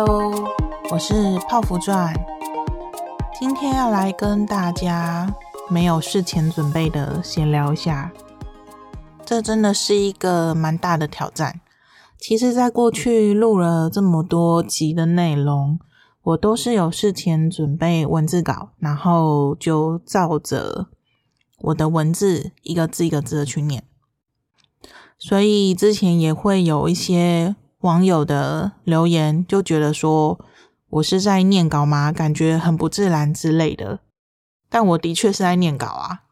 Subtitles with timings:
[0.00, 0.32] Hello，
[0.92, 2.14] 我是泡芙传，
[3.36, 5.34] 今天要来跟大家
[5.68, 8.12] 没有事前准备的闲聊一下。
[9.26, 11.60] 这真的是一个蛮大的挑战。
[12.16, 15.80] 其实，在过去录了这么多集的内容，
[16.22, 20.86] 我都是有事前准备文字稿，然后就照着
[21.62, 23.82] 我的文字一个字一个字的去念。
[25.18, 30.38] 所以之前也会有一些网友的留言，就觉得说
[30.90, 32.10] 我是在念稿吗？
[32.10, 34.00] 感觉很不自然之类的。
[34.68, 36.22] 但我的确是在念稿啊。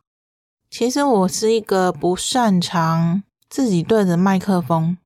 [0.68, 4.98] 其实我是一个不擅长自己对着麦克风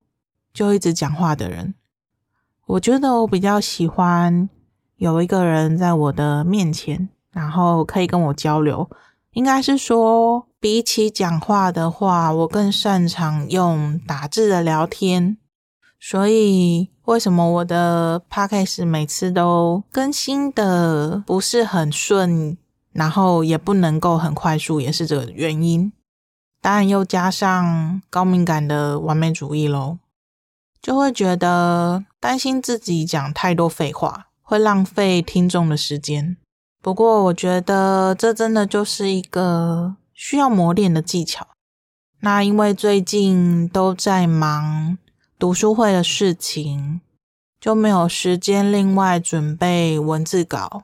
[0.52, 1.74] 就一直讲话的人。
[2.66, 4.48] 我觉得我比较喜欢
[4.96, 8.88] 有一个人在我的面前，然后可以跟我交流。
[9.32, 15.36] 应该是说，比起讲话的话，我更擅长用打字的聊天。
[16.02, 22.56] 所以，为什么我的 podcast 每次都更新的不是很顺，
[22.92, 25.92] 然后也不能够很快速，也是这个原因。
[26.62, 29.98] 当然，又加上高敏感的完美主义喽，
[30.80, 36.38] 就会觉得担心自己讲太多废话，会浪费听众的时间。
[36.82, 41.46] 不过，我觉得这真的就是一个需要磨练的技巧。
[42.20, 44.96] 那因为最近都在忙
[45.40, 47.00] 读书会的事情，
[47.58, 50.82] 就没有时间另外准备文字稿。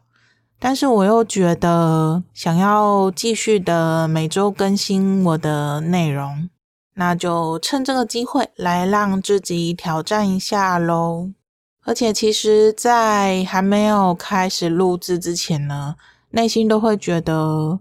[0.59, 6.49] 但是我又觉得想要继续的每周更新我的内容，
[6.95, 11.29] 那就趁这个机会来让自己挑战一下喽。
[11.85, 15.97] 而且，其实，在还没有开始录制之前呢，
[16.31, 17.79] 内心都会觉得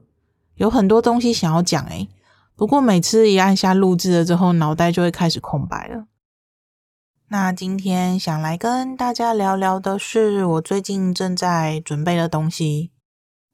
[0.56, 2.09] 有很多东西想要讲诶。
[2.58, 6.08] 不过，每次一按下录制了之后，脑袋就会开始空白了。
[7.28, 12.91] 那今天想来跟大家聊聊的是我最近正在准备的东西。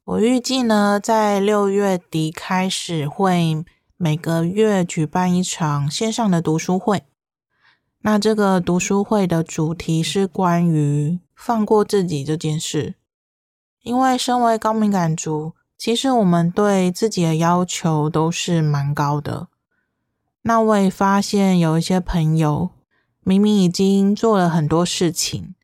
[0.04, 3.64] 我预计呢，在六月底开始会
[3.96, 7.04] 每个月举办一场线上的读书会。
[8.02, 12.96] 那这个读书会的主题是关于放过自己这件事，
[13.80, 19.48] 因为身为高敏感族，其实我们对自己的要求都是蛮高的。
[20.42, 22.68] 那我也发现有一些朋友，
[23.24, 25.54] 明明已经做了很多事情，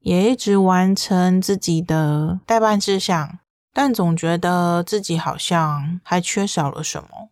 [0.00, 3.38] 也一直完成自己的待办事项，
[3.72, 7.28] 但总觉得自己好像还缺少了什么。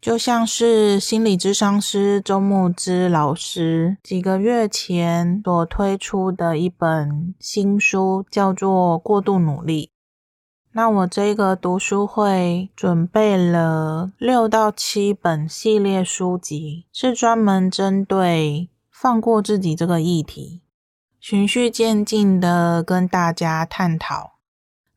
[0.00, 9.86] 就像是心理咨商师周牧之老师几个月前所推出的一本新书，叫做《过度努力》。
[10.72, 20.60] 那我这个读书会准备了六到七本系列书籍，是专门针对放过自己这个议题，
[21.18, 24.32] 循序渐进的跟大家探讨。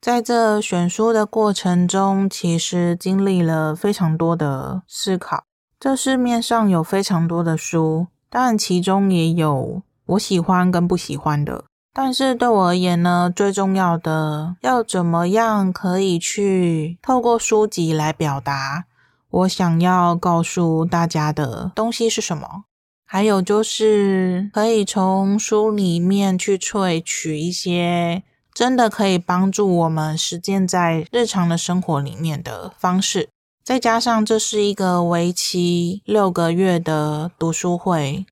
[0.02, 5.46] 在这选书的过程中，其实经历了非常多的思考。
[5.80, 11.64] 这市面上有非常多的书，当然其中也有我喜欢跟不喜欢的。
[11.94, 18.84] 但是对我而言呢，最重要的要怎么样可以去透过书籍来表达
[19.30, 22.66] 我想要告诉大家的东西是什么？
[23.14, 28.24] 还有就是可以从书里面去萃取一些。
[28.56, 33.30] 真的可以帮助我们实践在日常的生活里面的方式，
[33.64, 38.26] 再加上这是一个为期六个月的读书会，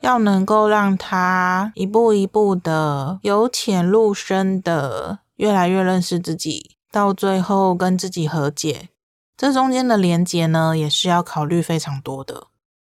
[0.00, 8.90] 要能够让他一步一步的由浅入深的越来越认识自己，到最后跟自己和解，
[9.36, 12.46] 这中间的连结呢，也是要考虑非常多的。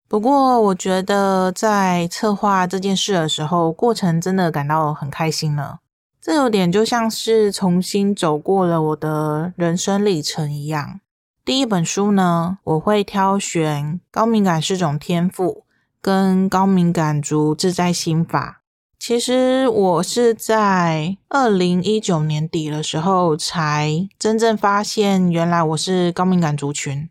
[0.10, 5.78] 不过，我觉得在策划这件事的时候，过程真的感到很开心呢。
[6.20, 11.00] 这有点就像是重新走过了我的人生历程一样。
[11.46, 15.64] 第一本书呢，我会挑选高敏感是种天赋
[16.02, 18.64] 跟高敏感族自在心法。
[18.98, 27.08] 其实我是在二零一九年底的时候才真正发现，原来我是高敏感族群。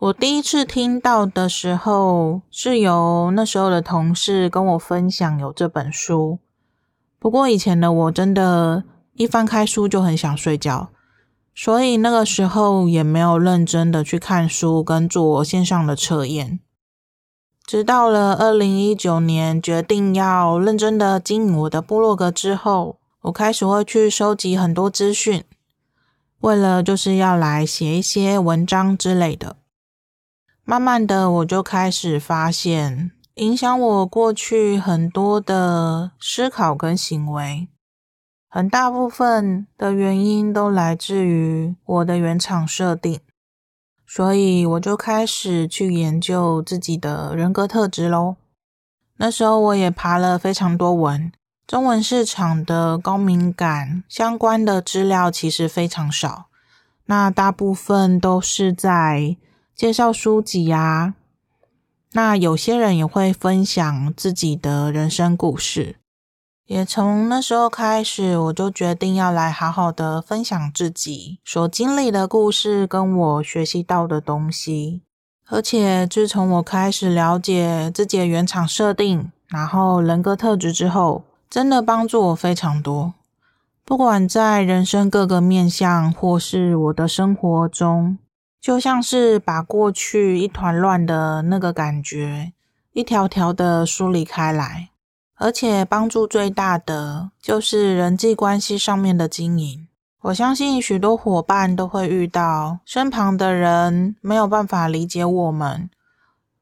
[0.00, 6.38] 我第一次听到的时候，是由那时候的同事跟我分享有这本书。
[7.18, 8.84] 不过以前的我真的，
[9.14, 10.90] 一翻开书就很想睡觉，
[11.52, 16.60] 所以那个时候也没有认真的去看书跟做线上的测验。
[17.66, 25.42] 直到了二零一九年，决定要认真的经营我的部落格之后，我开始会去收集很多资讯，
[26.38, 29.56] 为了就是要来写一些文章之类的。
[30.70, 33.10] 慢慢的，我就开始发现。
[33.36, 37.68] 影响我过去很多的思考跟行为。
[38.50, 43.18] 很大部分的原因都来自于我的原厂设定，
[44.06, 48.36] 所以我就开始去研究自己的人格特质喽。
[49.16, 51.32] 那时候我也爬了非常多文，
[51.66, 56.48] 中文市场的高敏感相关的资料其实非常少，
[57.06, 59.34] 那大部分都是在
[59.78, 61.14] 介绍书籍啊，
[62.10, 65.94] 那有些人也会分享自己的人生故事。
[66.66, 75.02] 也从那时候开始，我就决定要来好好的分享自己所经历的故事，跟我学习到的东西。
[75.46, 83.14] 而且自从我开始了解自己的原厂设定，然后人格特质之后，真的帮助我非常多。
[83.84, 88.18] 不管在人生各个面向，或是我的生活中，
[88.60, 92.52] 就像是把过去一团乱的那个感觉，
[92.92, 94.90] 一条条的梳理开来。
[95.40, 99.86] 而且帮助最大的就是人际关系上面的经营。
[100.22, 105.88] 我相信许多伙伴都会遇到身旁的人没有办法理解我们，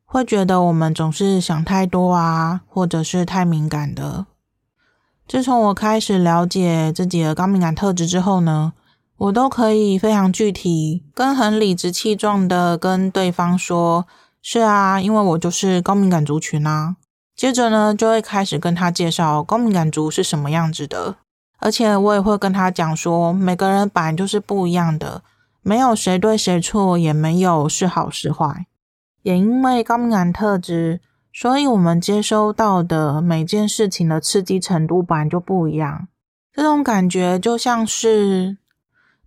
[0.04, 4.26] 会觉得我们总是想太多啊，或者是太敏感的。
[5.26, 8.75] 自从我开始了解自己的高敏感特质之后呢，
[9.18, 14.06] 我都可以非常具体、跟很理直气壮的跟对方说
[14.42, 16.96] ：“是啊，因为我就是高敏感族群啊。”
[17.34, 21.16] 接着呢，就会开始跟他介绍高敏感族是什么样子的，
[21.58, 25.22] 而且我也会跟他讲说，每个人本来就是不一样的，
[25.62, 28.66] 没有谁对谁错，也没有是好是坏。
[29.22, 31.00] 也因为高敏感特质，
[31.32, 36.08] 所以我们接收到的每件事情的刺激程度本来就不一样。
[36.52, 38.56] 这种感觉就像是，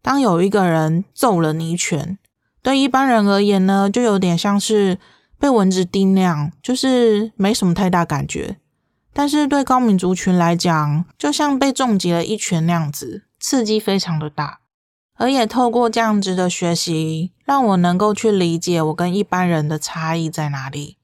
[0.01, 2.17] 当有一个人揍了你一拳，
[2.61, 4.97] 对一般人而言呢，就有点像是。
[5.41, 8.57] 被蚊子叮那样，就是没什么太大感觉，
[9.13, 14.59] 但是对高敏族群来讲，就像被重击了一拳那样子，刺激非常的大。
[15.15, 20.97] 而也透过这样子的学习，让我能够去理解我跟一般人的差异在哪里。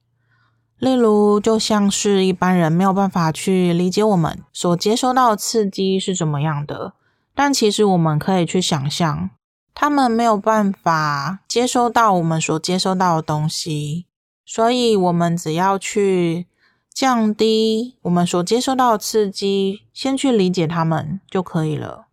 [0.79, 6.95] 例如，就像是一般人没有办法去理解我们所接收到的刺激是怎么样的，
[7.35, 9.29] 但其实我们可以去想象，
[9.75, 14.07] 他们没有办法接收到我们所接收到的东西。
[14.45, 16.47] 所以，我们只要去
[16.93, 22.07] 降低我们所接收到的刺激，先去理解他们就可以了。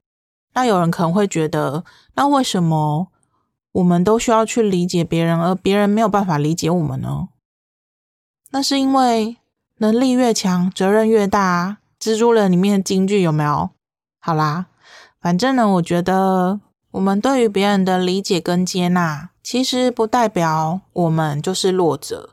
[0.54, 1.84] 那有人可能会觉得，
[2.14, 3.08] 那为什么
[3.72, 7.28] 我们都需要去理解别人，而别人没有办法理解我们呢？
[8.50, 9.36] 那是因为
[9.76, 11.78] 能力越强，责任越大。
[12.00, 13.70] 蜘蛛人里面的金句有没有？
[14.18, 14.66] 好啦，
[15.22, 16.60] 反正呢，我觉得
[16.90, 19.30] 我们对于别人的理解跟接纳。
[19.40, 22.30] 其实不代表我们就是弱者，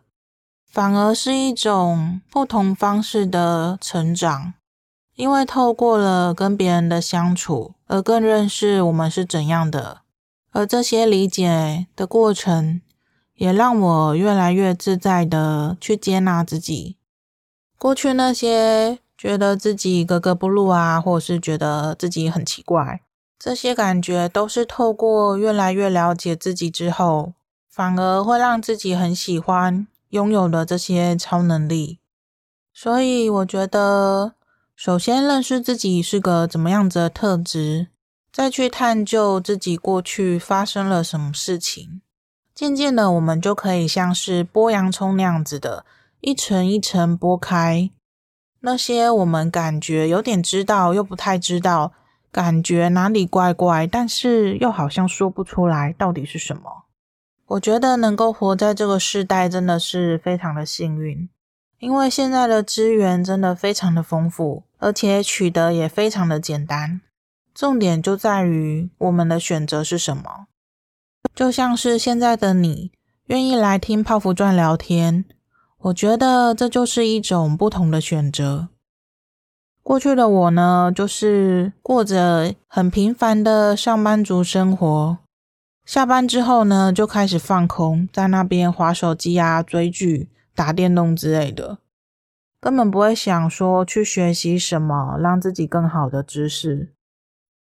[0.72, 4.54] 反而是一种不同方式的成长。
[5.16, 10.02] 因为透过了跟别人的相处，而更认识我们是怎样的。
[10.52, 12.82] 而这些理解的过程，
[13.36, 16.96] 也让我越来越自在的去接纳自己。
[17.78, 23.02] 过去那些觉得自己格格不入啊，或者是觉得自己很奇怪。
[23.38, 27.34] 这些感觉都是透过越来越了解自己之后，
[27.70, 32.00] 反而会让自己很喜欢拥有的这些超能力。
[32.74, 34.36] 所以我觉得，
[34.74, 37.88] 首先认识自己是个怎么样子的特质，
[38.32, 42.00] 再去探究自己过去发生了什么事情，
[42.56, 45.84] 渐渐的，我们就可以像是剥洋葱那样子的，
[46.22, 47.90] 一层一层剥开
[48.62, 51.94] 那些我们感觉有点知道又不太知道。
[52.32, 56.84] 感觉哪里怪怪，但是又好像说不出来到底是什么。
[57.48, 61.28] 我觉得能够活在这个时代真的是非常的幸运，
[61.80, 67.02] 因为现在的资源真的非常的丰富，而且取得也非常的简单。
[67.56, 70.46] 重点就在于我们的选择是什么。
[71.34, 72.92] 就像是现在的你
[73.26, 75.26] 愿意来听泡芙传聊天，
[75.82, 78.68] 我觉得这就是一种不同的选择。
[79.82, 85.18] 过去的我呢，就是过着很平凡的上班族生活。
[85.86, 91.80] 下班之后呢，就开始放空，在那边滑手机啊、追剧、打电动之类的，
[92.60, 96.94] 根本不会想说去学习什么让自己更好的知识。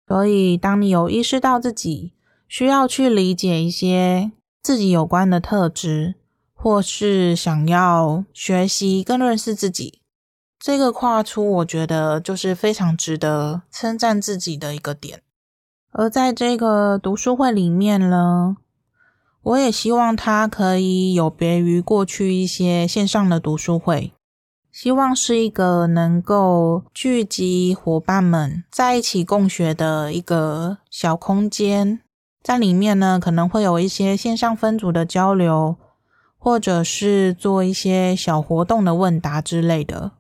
[0.06, 2.12] 所以，当你有意识到自己
[2.48, 4.32] 需要去理解一些
[4.62, 6.16] 自己有关的特质，
[6.60, 10.00] 或是想要学习更认识自己。
[10.58, 15.22] 这个跨出，我觉得就是非常值得称赞自己的一个点。
[15.92, 18.56] 而在这个读书会里面呢，
[19.42, 24.12] 我也希望它可以有别于过去一些线上的读书会，
[24.72, 32.00] 希望是一个能够聚集伙伴们在一起共学的一个小空间。
[32.42, 35.76] 在里面呢，可能会有一些线上分组的交流，
[36.38, 40.12] 或者是做一些小活动的问答之类的，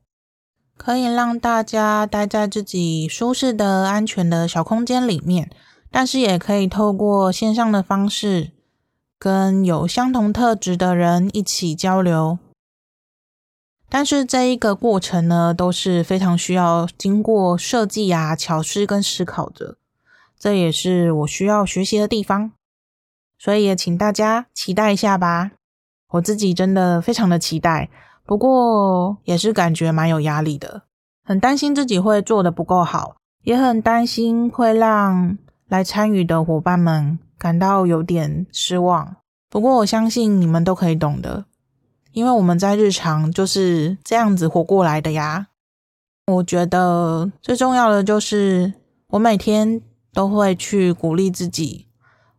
[0.76, 5.48] 可以让大家待在自己舒适的、安全的小空间里面，
[5.90, 8.50] 但是也可以透过线上的方式，
[9.18, 12.38] 跟有相同特质的人一起交流。
[13.88, 19.78] 但是这一个过程呢，都是非常需要经过设计啊、巧思跟思考的。
[20.38, 22.52] 这也是我需要学习的地方，
[23.38, 25.52] 所以也请大家期待一下吧。
[26.10, 27.88] 我自己真的非常的期待，
[28.24, 30.82] 不过也是感觉蛮有压力的，
[31.24, 35.36] 很担心自己会做得不够好，也很担心会让
[35.68, 39.16] 来参与的伙伴们感到有点失望。
[39.50, 41.44] 不过我相信你们都可以懂的，
[42.12, 45.48] 因为我们在日常就是这样子活过来的呀。
[46.26, 48.74] 我觉得最重要的就是
[49.08, 49.82] 我每天。
[50.14, 51.86] 都会去鼓励自己。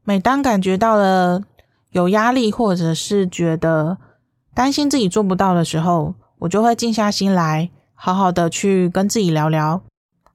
[0.04, 1.42] 每当感觉到了
[1.92, 3.98] 有压力，或者是觉得
[4.54, 9.82] 担心自己做不到的时候，我就会静下心来，好好的去跟自己聊聊。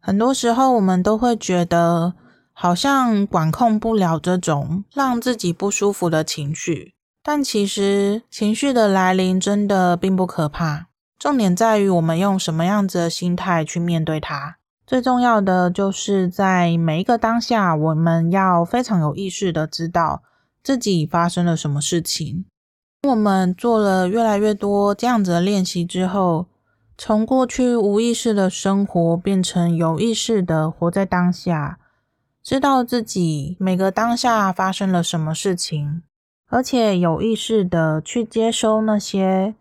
[0.00, 2.14] 很多时候，我们都会觉得
[2.52, 10.88] 好像管控不了这种让自己不舒服的情绪，但其实情绪的来临真的并不可怕。
[11.18, 14.56] 重点在于我们用什么样子的心态去面对它。
[14.86, 20.22] 最重要的就是在每一个当下，我们要非常有意识的知道
[20.64, 22.46] 自己发生了什么事情。
[23.06, 26.46] 我们做了越来越多这样子的练习之后，
[26.96, 31.78] 从过去无意识的生活变成有意识的活在当下，
[32.42, 36.02] 知道自己每个当下发生了什么事情，
[36.48, 39.54] 而且有意识的去接收那些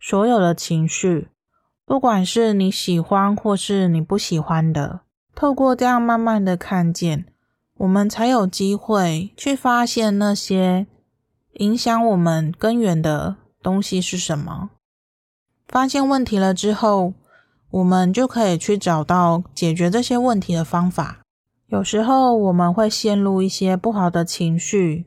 [0.00, 1.28] 所有的情绪。
[1.84, 5.00] 不管是你喜欢或是你不喜欢的，
[5.34, 7.26] 透过这样慢慢的看见，
[7.78, 10.86] 我们才有机会去发现那些
[11.54, 14.70] 影响我们根源的东西是什么。
[15.68, 17.12] 发现问题了之后，
[17.70, 21.18] 我们就可以去找到解决这些问题的方法。
[21.66, 25.04] 有时候我们会陷入一些不好的情绪，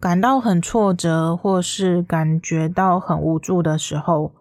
[0.00, 4.32] 感到很挫折，或是感觉到很无助的时候。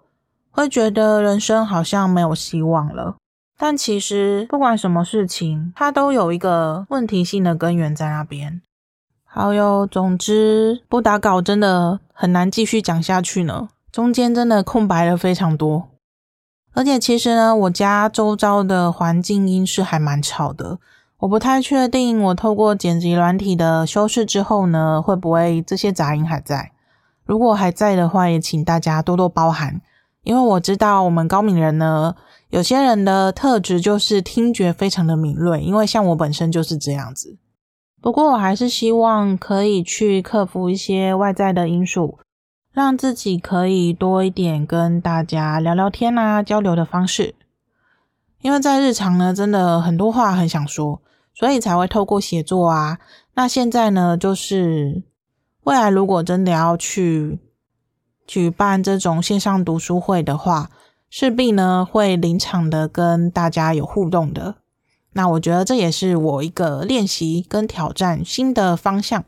[0.49, 3.17] 会觉得人生好像没有希望了，
[3.57, 8.61] 但其实不管什么事情，它都有一个问题性的根源在那边。
[9.25, 15.87] 好哟，总之不打稿真的很难继续讲下去呢，中间真的空白了非常多。
[16.73, 20.77] 而且其实呢，我家周遭的环境音是还蛮吵的，
[21.19, 26.71] 我不太确定我透过剪辑软体的修饰之后呢，会不会这些杂音还在？
[27.25, 29.81] 如果还在的话，也请大家多多包涵。
[30.23, 32.13] 因为我知道我们高敏人呢，
[32.49, 37.37] 有些人的特质就是听觉非常的敏锐，因为像我本身就是这样子。
[38.01, 42.19] 不过我还是希望可以去克服一些外在的因素，
[42.71, 47.35] 让自己可以多一点跟大家聊聊天啊，交流的方式。
[48.41, 51.01] 因为在日常呢，真的很多话很想说，
[51.33, 52.99] 所以才会透过写作啊。
[53.33, 55.03] 那现在呢，就是
[55.63, 57.39] 未来如果真的要去。
[58.29, 60.69] 举办这种线上读书会的话，
[61.09, 64.55] 势必呢会临场的跟大家有互动的。
[65.13, 69.23] 那我觉得这也是我一个练习跟挑战新的方向。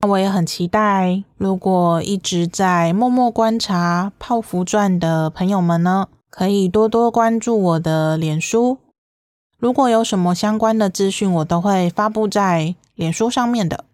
[0.00, 8.78] 那我也很期待，如果一直在默默观察泡芙传的朋友们呢，可以多多关注我的脸书。
[9.58, 13.84] 如果有什么相关的资讯，我都会发布在脸书上面的。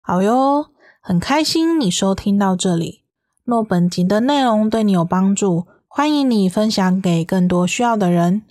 [0.00, 0.66] 好哟，
[1.00, 3.02] 很开心你收听到这里。
[3.44, 8.42] 若本集的内容对你有帮助，欢迎你分享给更多需要的人。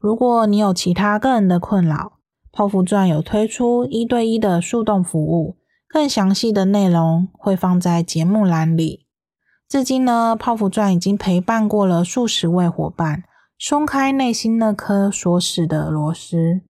[0.00, 2.14] 如果你有其他个人的困扰，
[2.52, 5.56] 泡芙钻有推出一对一的树洞服务，
[5.88, 9.06] 更详细的内容会放在节目栏里。
[9.68, 13.22] 至今呢，泡芙钻已经陪伴过了数十位伙伴，
[13.58, 16.60] 松开内心那颗锁死的螺丝，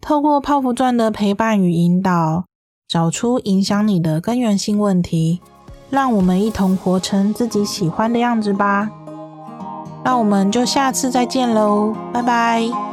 [0.00, 2.46] 透过泡芙钻的陪伴与引导，
[2.88, 5.40] 找出影响你的根源性问题。
[5.90, 8.90] 让我们一同活成自己喜欢的样子吧。
[10.02, 12.89] 那我们就下次再见喽，拜拜。